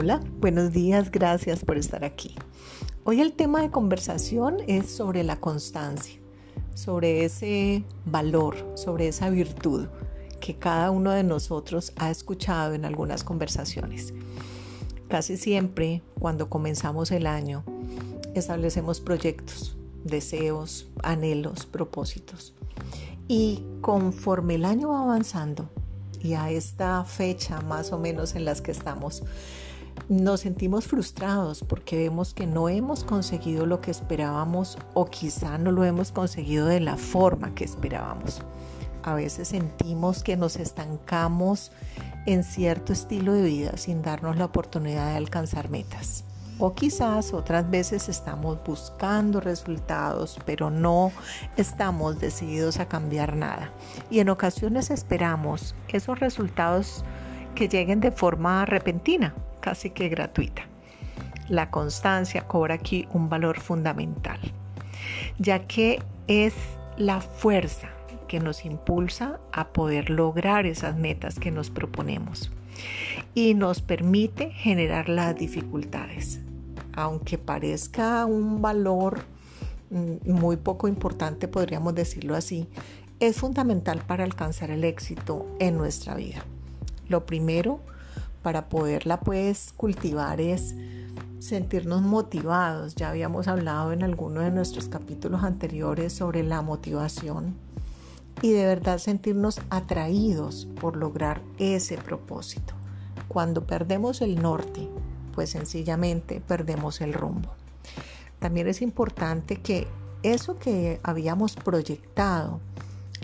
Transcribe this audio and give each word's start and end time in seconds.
Hola, 0.00 0.20
buenos 0.38 0.70
días, 0.70 1.10
gracias 1.10 1.64
por 1.64 1.76
estar 1.76 2.04
aquí. 2.04 2.36
Hoy 3.02 3.20
el 3.20 3.32
tema 3.32 3.62
de 3.62 3.72
conversación 3.72 4.58
es 4.68 4.88
sobre 4.88 5.24
la 5.24 5.40
constancia, 5.40 6.20
sobre 6.72 7.24
ese 7.24 7.82
valor, 8.04 8.54
sobre 8.76 9.08
esa 9.08 9.28
virtud 9.28 9.88
que 10.40 10.54
cada 10.54 10.92
uno 10.92 11.10
de 11.10 11.24
nosotros 11.24 11.92
ha 11.96 12.12
escuchado 12.12 12.74
en 12.74 12.84
algunas 12.84 13.24
conversaciones. 13.24 14.14
Casi 15.08 15.36
siempre 15.36 16.04
cuando 16.20 16.48
comenzamos 16.48 17.10
el 17.10 17.26
año 17.26 17.64
establecemos 18.36 19.00
proyectos, 19.00 19.76
deseos, 20.04 20.86
anhelos, 21.02 21.66
propósitos. 21.66 22.54
Y 23.26 23.64
conforme 23.80 24.54
el 24.54 24.64
año 24.64 24.90
va 24.90 25.02
avanzando, 25.02 25.68
y 26.20 26.34
a 26.34 26.50
esta 26.50 27.04
fecha 27.04 27.60
más 27.62 27.92
o 27.92 27.98
menos 27.98 28.34
en 28.34 28.44
las 28.44 28.60
que 28.60 28.70
estamos, 28.70 29.24
nos 30.08 30.40
sentimos 30.40 30.86
frustrados 30.86 31.64
porque 31.64 31.96
vemos 31.96 32.34
que 32.34 32.46
no 32.46 32.68
hemos 32.68 33.04
conseguido 33.04 33.66
lo 33.66 33.80
que 33.80 33.90
esperábamos 33.90 34.78
o 34.94 35.06
quizá 35.06 35.58
no 35.58 35.72
lo 35.72 35.84
hemos 35.84 36.12
conseguido 36.12 36.66
de 36.66 36.80
la 36.80 36.96
forma 36.96 37.54
que 37.54 37.64
esperábamos. 37.64 38.42
A 39.02 39.14
veces 39.14 39.48
sentimos 39.48 40.22
que 40.22 40.36
nos 40.36 40.56
estancamos 40.56 41.72
en 42.26 42.44
cierto 42.44 42.92
estilo 42.92 43.32
de 43.32 43.42
vida 43.42 43.76
sin 43.76 44.02
darnos 44.02 44.36
la 44.36 44.46
oportunidad 44.46 45.10
de 45.10 45.16
alcanzar 45.16 45.70
metas. 45.70 46.24
O 46.60 46.74
quizás 46.74 47.32
otras 47.32 47.70
veces 47.70 48.08
estamos 48.08 48.58
buscando 48.64 49.40
resultados, 49.40 50.38
pero 50.44 50.70
no 50.70 51.12
estamos 51.56 52.18
decididos 52.18 52.80
a 52.80 52.88
cambiar 52.88 53.36
nada. 53.36 53.70
Y 54.10 54.18
en 54.18 54.28
ocasiones 54.28 54.90
esperamos 54.90 55.76
esos 55.86 56.18
resultados 56.18 57.04
que 57.54 57.68
lleguen 57.68 58.00
de 58.00 58.10
forma 58.10 58.66
repentina, 58.66 59.34
casi 59.68 59.90
que 59.90 60.08
gratuita. 60.08 60.62
La 61.50 61.70
constancia 61.70 62.48
cobra 62.48 62.74
aquí 62.74 63.06
un 63.12 63.28
valor 63.28 63.60
fundamental, 63.60 64.40
ya 65.38 65.66
que 65.66 66.02
es 66.26 66.54
la 66.96 67.20
fuerza 67.20 67.88
que 68.28 68.40
nos 68.40 68.64
impulsa 68.64 69.40
a 69.52 69.68
poder 69.68 70.08
lograr 70.08 70.64
esas 70.64 70.96
metas 70.96 71.38
que 71.38 71.50
nos 71.50 71.68
proponemos 71.68 72.50
y 73.34 73.52
nos 73.52 73.82
permite 73.82 74.50
generar 74.52 75.10
las 75.10 75.36
dificultades 75.36 76.40
aunque 76.98 77.38
parezca 77.38 78.26
un 78.26 78.60
valor 78.60 79.20
mm, 79.90 80.32
muy 80.32 80.56
poco 80.56 80.88
importante, 80.88 81.46
podríamos 81.46 81.94
decirlo 81.94 82.34
así, 82.34 82.66
es 83.20 83.36
fundamental 83.36 84.02
para 84.04 84.24
alcanzar 84.24 84.72
el 84.72 84.82
éxito 84.82 85.46
en 85.60 85.76
nuestra 85.76 86.16
vida. 86.16 86.44
Lo 87.08 87.24
primero 87.24 87.80
para 88.48 88.70
poderla 88.70 89.20
pues 89.20 89.74
cultivar 89.76 90.40
es 90.40 90.74
sentirnos 91.38 92.00
motivados. 92.00 92.94
Ya 92.94 93.10
habíamos 93.10 93.46
hablado 93.46 93.92
en 93.92 94.02
alguno 94.02 94.40
de 94.40 94.50
nuestros 94.50 94.88
capítulos 94.88 95.44
anteriores 95.44 96.14
sobre 96.14 96.42
la 96.42 96.62
motivación 96.62 97.54
y 98.40 98.52
de 98.52 98.64
verdad 98.64 98.96
sentirnos 98.96 99.60
atraídos 99.68 100.66
por 100.80 100.96
lograr 100.96 101.42
ese 101.58 101.98
propósito. 101.98 102.72
Cuando 103.28 103.66
perdemos 103.66 104.22
el 104.22 104.40
norte, 104.40 104.88
pues 105.34 105.50
sencillamente 105.50 106.40
perdemos 106.40 107.02
el 107.02 107.12
rumbo. 107.12 107.50
También 108.38 108.66
es 108.66 108.80
importante 108.80 109.60
que 109.60 109.88
eso 110.22 110.58
que 110.58 111.00
habíamos 111.02 111.54
proyectado 111.54 112.60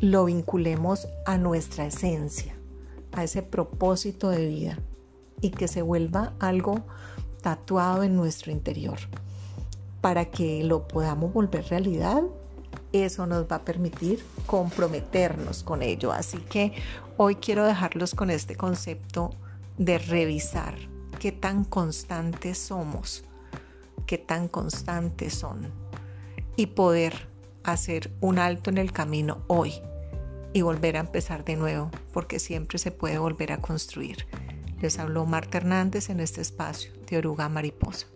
lo 0.00 0.26
vinculemos 0.26 1.08
a 1.24 1.38
nuestra 1.38 1.86
esencia, 1.86 2.54
a 3.12 3.24
ese 3.24 3.40
propósito 3.40 4.28
de 4.28 4.46
vida 4.48 4.78
y 5.44 5.50
que 5.50 5.68
se 5.68 5.82
vuelva 5.82 6.32
algo 6.40 6.86
tatuado 7.42 8.02
en 8.02 8.16
nuestro 8.16 8.50
interior. 8.50 8.96
Para 10.00 10.24
que 10.24 10.64
lo 10.64 10.88
podamos 10.88 11.34
volver 11.34 11.66
realidad, 11.66 12.22
eso 12.94 13.26
nos 13.26 13.44
va 13.44 13.56
a 13.56 13.62
permitir 13.62 14.24
comprometernos 14.46 15.62
con 15.62 15.82
ello. 15.82 16.12
Así 16.12 16.38
que 16.38 16.72
hoy 17.18 17.34
quiero 17.34 17.66
dejarlos 17.66 18.14
con 18.14 18.30
este 18.30 18.56
concepto 18.56 19.32
de 19.76 19.98
revisar 19.98 20.76
qué 21.18 21.30
tan 21.30 21.64
constantes 21.64 22.56
somos, 22.56 23.22
qué 24.06 24.16
tan 24.16 24.48
constantes 24.48 25.34
son 25.34 25.70
y 26.56 26.68
poder 26.68 27.28
hacer 27.64 28.10
un 28.22 28.38
alto 28.38 28.70
en 28.70 28.78
el 28.78 28.92
camino 28.92 29.42
hoy 29.48 29.74
y 30.54 30.62
volver 30.62 30.96
a 30.96 31.00
empezar 31.00 31.44
de 31.44 31.56
nuevo, 31.56 31.90
porque 32.14 32.38
siempre 32.38 32.78
se 32.78 32.92
puede 32.92 33.18
volver 33.18 33.52
a 33.52 33.60
construir. 33.60 34.26
Les 34.80 34.98
habló 34.98 35.26
Marta 35.26 35.58
Hernández 35.58 36.10
en 36.10 36.20
este 36.20 36.40
espacio 36.40 36.92
de 37.08 37.18
Oruga 37.18 37.48
Mariposa. 37.48 38.06